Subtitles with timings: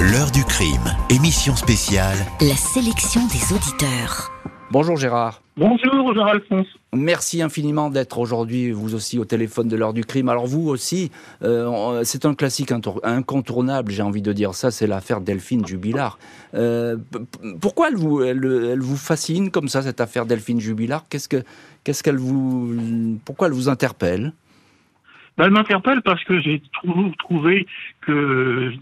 [0.00, 2.16] L'heure du crime, émission spéciale.
[2.40, 4.32] La sélection des auditeurs.
[4.70, 5.42] Bonjour Gérard.
[5.58, 6.68] Bonjour Jean-Alphonse.
[6.94, 10.30] Merci infiniment d'être aujourd'hui, vous aussi, au téléphone de l'heure du crime.
[10.30, 11.10] Alors vous aussi,
[11.42, 12.72] euh, c'est un classique
[13.02, 16.18] incontournable, j'ai envie de dire ça, c'est l'affaire Delphine Jubilard.
[16.54, 16.96] Euh,
[17.60, 21.04] pourquoi elle vous, elle, vous, fascine comme ça, cette affaire Delphine Jubilard?
[21.10, 21.42] Qu'est-ce que,
[21.84, 24.32] qu'est-ce qu'elle vous, pourquoi elle vous interpelle?
[25.40, 26.60] Ben, elle m'interpelle parce que j'ai
[27.18, 27.66] trouvé
[28.02, 28.72] que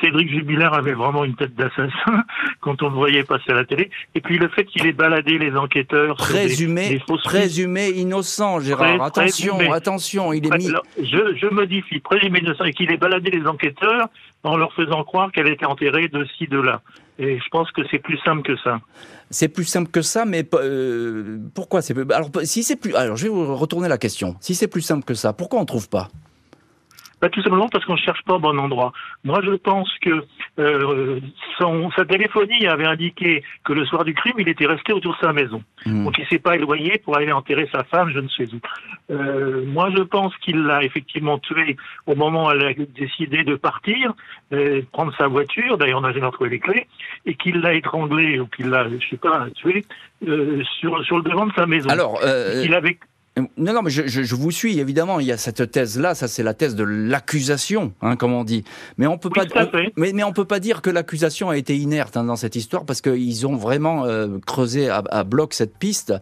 [0.00, 1.90] Cédric Jubilard avait vraiment une tête d'assassin
[2.60, 3.90] quand on le voyait passer à la télé.
[4.14, 6.14] Et puis le fait qu'il ait baladé les enquêteurs.
[6.14, 9.02] Présumé, présumé innocent, Gérard.
[9.02, 10.68] attention, attention, il est mis.
[10.98, 14.10] je, je modifie, présumé innocent, et qu'il ait baladé les enquêteurs
[14.44, 16.82] en leur faisant croire qu'elle était enterrée de ci, de là.
[17.22, 18.80] Et je pense que c'est plus simple que ça.
[19.28, 23.24] C'est plus simple que ça, mais euh, pourquoi c'est alors si c'est plus alors je
[23.24, 24.36] vais vous retourner la question.
[24.40, 26.08] Si c'est plus simple que ça, pourquoi on trouve pas?
[27.20, 28.92] Bah, tout simplement parce qu'on ne cherche pas au bon endroit.
[29.24, 30.24] Moi, je pense que
[30.58, 31.20] euh,
[31.58, 35.18] son, sa téléphonie avait indiqué que le soir du crime, il était resté autour de
[35.20, 35.62] sa maison.
[35.86, 36.04] Hmm.
[36.04, 38.60] Donc, il s'est pas éloigné pour aller enterrer sa femme, je ne sais où.
[39.10, 41.76] Euh, moi, je pense qu'il l'a effectivement tué
[42.06, 44.12] au moment où elle a décidé de partir,
[44.52, 45.78] euh, prendre sa voiture.
[45.78, 46.86] D'ailleurs, on a jamais trouvé les clés,
[47.26, 49.84] et qu'il l'a étranglé ou qu'il l'a, je sais pas, tué
[50.26, 51.88] euh, sur sur le devant de sa maison.
[51.88, 52.98] Alors, euh, il avait
[53.56, 55.20] non, non, mais je, vous suis, évidemment.
[55.20, 58.64] Il y a cette thèse-là, ça c'est la thèse de l'accusation, hein, comme on dit.
[58.98, 59.44] Mais on peut pas,
[59.96, 62.84] mais, mais on peut pas dire que l'accusation a été inerte hein, dans cette histoire
[62.84, 66.14] parce qu'ils ont vraiment euh, creusé à, bloc cette piste,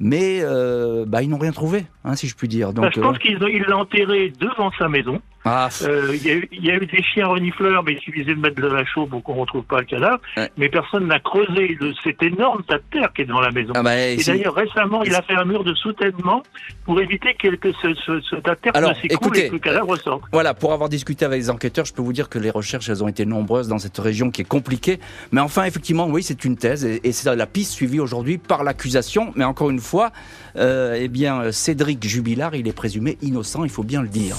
[0.00, 2.72] mais euh, bah, ils n'ont rien trouvé, hein, si je puis dire.
[2.72, 5.20] Donc, je pense euh, qu'ils l'ont enterré devant sa maison.
[5.44, 5.68] Ah.
[5.82, 8.84] Euh, il y, a eu des chiens renifleurs, mais il suffisait de mettre de la
[8.84, 10.20] chaux pour qu'on ne retrouve pas le cadavre.
[10.56, 13.72] Mais personne n'a creusé cette énorme tas de terre qui est dans la maison.
[13.74, 16.42] Ah bah, et d'ailleurs, récemment, il a fait un mur de soutènement
[16.84, 20.22] pour éviter que, ce, ce, tas de terre ne s'écoule et que le cadavre ressorte.
[20.32, 23.02] Voilà, pour avoir discuté avec les enquêteurs, je peux vous dire que les recherches, elles
[23.02, 25.00] ont été nombreuses dans cette région qui est compliquée.
[25.32, 29.32] Mais enfin, effectivement, oui, c'est une thèse et, c'est la piste suivie aujourd'hui par l'accusation.
[29.34, 30.12] Mais encore une fois,
[30.56, 34.36] euh, eh bien, Cédric Jubilard, il est présumé innocent, il faut bien le dire.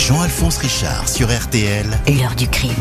[0.00, 1.86] Jean-Alphonse Richard sur RTL.
[2.08, 2.72] L'heure du crime.